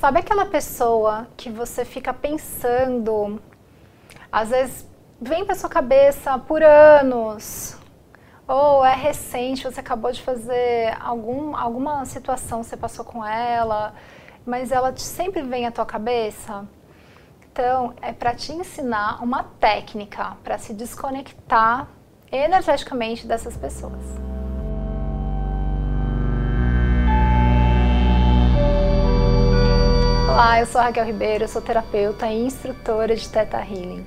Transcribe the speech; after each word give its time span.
Sabe 0.00 0.20
aquela 0.20 0.46
pessoa 0.46 1.28
que 1.36 1.50
você 1.50 1.84
fica 1.84 2.10
pensando, 2.10 3.38
às 4.32 4.48
vezes 4.48 4.88
vem 5.20 5.44
para 5.44 5.54
sua 5.54 5.68
cabeça 5.68 6.38
por 6.38 6.62
anos, 6.62 7.76
ou 8.48 8.82
é 8.82 8.94
recente, 8.94 9.62
você 9.62 9.80
acabou 9.80 10.10
de 10.10 10.22
fazer 10.22 10.96
algum, 10.98 11.54
alguma 11.54 12.02
situação, 12.06 12.62
você 12.62 12.78
passou 12.78 13.04
com 13.04 13.22
ela, 13.22 13.92
mas 14.46 14.72
ela 14.72 14.96
sempre 14.96 15.42
vem 15.42 15.66
à 15.66 15.70
tua 15.70 15.84
cabeça? 15.84 16.66
Então, 17.52 17.92
é 18.00 18.10
para 18.10 18.34
te 18.34 18.52
ensinar 18.52 19.22
uma 19.22 19.44
técnica 19.60 20.34
para 20.42 20.56
se 20.56 20.72
desconectar 20.72 21.86
energeticamente 22.32 23.26
dessas 23.26 23.54
pessoas. 23.54 24.29
Eu 30.60 30.66
sou 30.66 30.78
Raquel 30.78 31.06
Ribeiro, 31.06 31.44
eu 31.44 31.48
sou 31.48 31.62
terapeuta 31.62 32.26
e 32.26 32.44
instrutora 32.44 33.16
de 33.16 33.26
Theta 33.26 33.56
Healing. 33.56 34.04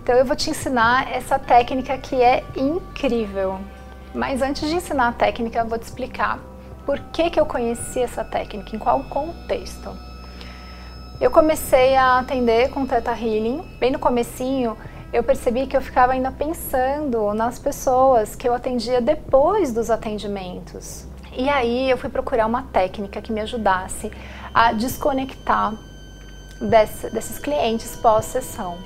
Então 0.00 0.14
eu 0.14 0.24
vou 0.24 0.36
te 0.36 0.48
ensinar 0.48 1.10
essa 1.10 1.40
técnica 1.40 1.98
que 1.98 2.22
é 2.22 2.44
incrível. 2.56 3.58
Mas 4.14 4.42
antes 4.42 4.68
de 4.68 4.76
ensinar 4.76 5.08
a 5.08 5.12
técnica, 5.12 5.58
eu 5.58 5.66
vou 5.66 5.76
te 5.76 5.82
explicar 5.82 6.38
por 6.86 7.00
que, 7.12 7.30
que 7.30 7.40
eu 7.40 7.44
conheci 7.44 7.98
essa 7.98 8.22
técnica, 8.22 8.76
em 8.76 8.78
qual 8.78 9.02
contexto. 9.02 9.90
Eu 11.20 11.32
comecei 11.32 11.96
a 11.96 12.20
atender 12.20 12.70
com 12.70 12.86
Theta 12.86 13.10
Healing, 13.10 13.76
bem 13.80 13.90
no 13.90 13.98
comecinho, 13.98 14.78
eu 15.12 15.24
percebi 15.24 15.66
que 15.66 15.76
eu 15.76 15.80
ficava 15.80 16.12
ainda 16.12 16.30
pensando 16.30 17.34
nas 17.34 17.58
pessoas 17.58 18.36
que 18.36 18.48
eu 18.48 18.54
atendia 18.54 19.00
depois 19.00 19.72
dos 19.72 19.90
atendimentos. 19.90 21.09
E 21.36 21.48
aí 21.48 21.90
eu 21.90 21.96
fui 21.96 22.10
procurar 22.10 22.46
uma 22.46 22.62
técnica 22.64 23.22
que 23.22 23.32
me 23.32 23.40
ajudasse 23.40 24.10
a 24.52 24.72
desconectar 24.72 25.74
desse, 26.60 27.10
desses 27.10 27.38
clientes 27.38 27.96
pós-sessão. 27.96 28.76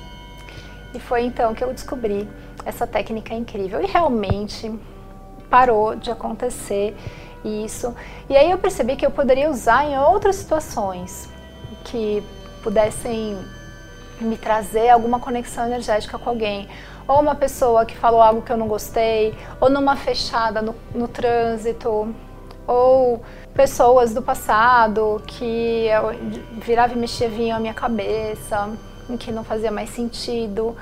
E 0.93 0.99
foi 0.99 1.23
então 1.23 1.53
que 1.53 1.63
eu 1.63 1.73
descobri 1.73 2.27
essa 2.65 2.87
técnica 2.87 3.33
incrível 3.33 3.81
e 3.81 3.85
realmente 3.85 4.73
parou 5.49 5.95
de 5.95 6.09
acontecer 6.11 6.95
isso. 7.43 7.93
E 8.29 8.35
aí 8.35 8.49
eu 8.49 8.57
percebi 8.57 8.95
que 8.95 9.05
eu 9.05 9.11
poderia 9.11 9.49
usar 9.49 9.85
em 9.85 9.97
outras 9.97 10.37
situações 10.37 11.29
que 11.83 12.23
pudessem 12.63 13.37
me 14.19 14.37
trazer 14.37 14.89
alguma 14.89 15.19
conexão 15.19 15.65
energética 15.65 16.17
com 16.17 16.29
alguém. 16.29 16.67
Ou 17.07 17.19
uma 17.19 17.35
pessoa 17.35 17.85
que 17.85 17.95
falou 17.95 18.21
algo 18.21 18.41
que 18.41 18.51
eu 18.51 18.57
não 18.57 18.67
gostei, 18.67 19.37
ou 19.59 19.69
numa 19.69 19.95
fechada 19.95 20.61
no, 20.61 20.73
no 20.93 21.07
trânsito, 21.07 22.15
ou 22.67 23.21
pessoas 23.53 24.13
do 24.13 24.21
passado 24.21 25.21
que 25.27 25.87
virava 26.63 26.93
e 26.93 26.97
mexia 26.97 27.29
vinha 27.29 27.55
a 27.55 27.59
minha 27.59 27.73
cabeça, 27.73 28.69
que 29.19 29.31
não 29.31 29.43
fazia 29.43 29.71
mais 29.71 29.89
sentido. 29.89 30.75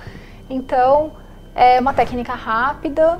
Então, 0.50 1.12
é 1.56 1.80
uma 1.80 1.94
técnica 1.94 2.34
rápida. 2.34 3.20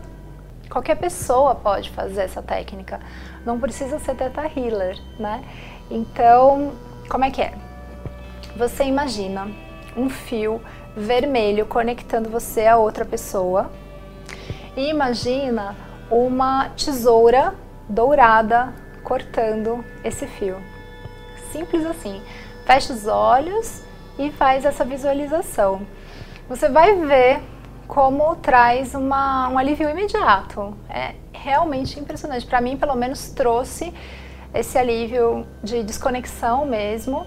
Qualquer 0.70 0.96
pessoa 0.96 1.54
pode 1.54 1.90
fazer 1.92 2.22
essa 2.22 2.42
técnica. 2.42 3.00
Não 3.46 3.60
precisa 3.60 4.00
ser 4.00 4.16
teta 4.16 4.44
healer, 4.56 4.98
né? 5.20 5.44
Então, 5.92 6.72
como 7.10 7.26
é 7.26 7.32
que 7.32 7.42
é? 7.42 7.54
Você 8.56 8.84
imagina 8.84 9.48
um 9.96 10.10
fio 10.10 10.62
vermelho 10.96 11.66
conectando 11.66 12.30
você 12.30 12.66
a 12.66 12.78
outra 12.78 13.04
pessoa 13.04 13.70
e 14.76 14.90
imagina 14.90 15.76
uma 16.10 16.70
tesoura 16.70 17.54
dourada 17.88 18.74
cortando 19.04 19.84
esse 20.04 20.26
fio. 20.26 20.58
Simples 21.52 21.86
assim. 21.86 22.22
Fecha 22.66 22.94
os 22.94 23.06
olhos 23.08 23.84
e 24.18 24.32
faz 24.32 24.66
essa 24.66 24.86
visualização. 24.86 25.86
Você 26.48 26.70
vai 26.70 26.96
ver 26.96 27.42
como 27.88 28.36
traz 28.38 28.96
uma, 28.96 29.50
um 29.50 29.58
alívio 29.58 29.90
imediato. 29.90 30.76
É 30.90 31.16
realmente 31.32 32.00
impressionante. 32.00 32.46
Para 32.46 32.62
mim, 32.62 32.78
pelo 32.78 32.96
menos, 32.96 33.30
trouxe 33.30 33.94
esse 34.54 34.78
alívio 34.78 35.46
de 35.64 35.84
desconexão 35.84 36.66
mesmo. 36.66 37.26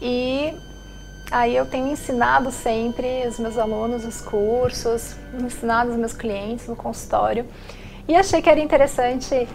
E 0.00 0.52
aí 1.30 1.54
eu 1.54 1.66
tenho 1.66 1.88
ensinado 1.88 2.50
sempre 2.50 3.26
os 3.26 3.38
meus 3.38 3.58
alunos 3.58 4.04
os 4.04 4.20
cursos, 4.20 5.16
ensinado 5.34 5.90
os 5.90 5.96
meus 5.96 6.12
clientes 6.12 6.66
no 6.66 6.76
consultório. 6.76 7.46
E 8.06 8.16
achei 8.16 8.40
que 8.40 8.48
era 8.48 8.60
interessante 8.60 9.46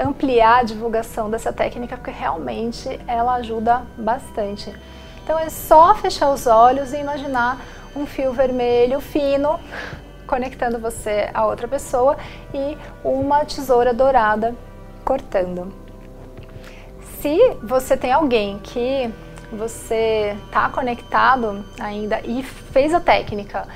ampliar 0.00 0.60
a 0.60 0.62
divulgação 0.62 1.30
dessa 1.30 1.52
técnica 1.52 1.96
porque 1.96 2.10
realmente 2.10 2.98
ela 3.06 3.34
ajuda 3.34 3.82
bastante. 3.96 4.74
Então 5.22 5.38
é 5.38 5.50
só 5.50 5.94
fechar 5.94 6.30
os 6.30 6.46
olhos 6.46 6.92
e 6.92 6.98
imaginar 6.98 7.60
um 7.94 8.06
fio 8.06 8.32
vermelho 8.32 9.00
fino 9.00 9.60
conectando 10.26 10.78
você 10.78 11.28
a 11.34 11.44
outra 11.44 11.66
pessoa 11.66 12.16
e 12.54 12.78
uma 13.04 13.44
tesoura 13.44 13.92
dourada 13.92 14.54
cortando. 15.04 15.72
Se 17.20 17.36
você 17.62 17.96
tem 17.96 18.12
alguém 18.12 18.58
que 18.60 19.12
você 19.52 20.36
está 20.46 20.68
conectado 20.68 21.64
ainda 21.78 22.20
e 22.24 22.42
fez 22.42 22.94
a 22.94 23.00
técnica, 23.00 23.66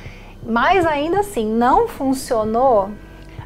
mas 0.43 0.87
ainda 0.87 1.21
assim 1.21 1.45
não 1.45 1.89
funcionou, 1.89 2.91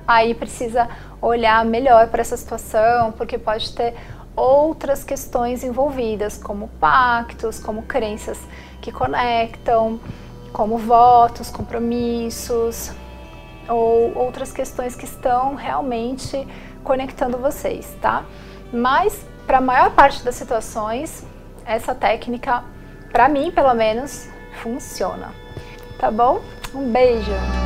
aí 0.09 0.35
precisa 0.35 0.89
olhar 1.21 1.63
melhor 1.67 2.09
para 2.09 2.23
essa 2.23 2.37
situação, 2.37 3.13
porque 3.13 3.37
pode 3.37 3.75
ter 3.75 3.95
outras 4.35 5.05
questões 5.05 5.63
envolvidas, 5.63 6.39
como 6.39 6.69
pactos, 6.81 7.61
como 7.61 7.83
crenças 7.83 8.39
que 8.81 8.91
conectam, 8.91 10.01
como 10.51 10.79
votos, 10.79 11.51
compromissos, 11.51 12.91
ou 13.69 14.17
outras 14.17 14.51
questões 14.51 14.97
que 14.97 15.05
estão 15.05 15.55
realmente 15.55 16.49
conectando 16.83 17.37
vocês, 17.37 17.95
tá? 18.01 18.25
Mas 18.73 19.27
para 19.47 19.59
a 19.59 19.61
maior 19.61 19.91
parte 19.91 20.25
das 20.25 20.37
situações, 20.37 21.27
essa 21.67 21.95
técnica, 21.95 22.65
para 23.13 23.29
mim 23.29 23.51
pelo 23.51 23.75
menos, 23.75 24.27
funciona. 24.63 25.35
Tá 25.99 26.11
bom? 26.11 26.41
Um 26.75 26.91
beijo! 26.91 27.58